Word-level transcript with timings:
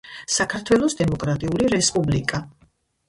საქართველოს 0.35 0.97
დამოკრატიული 1.03 1.67
რესპუბლიკა 1.77 2.43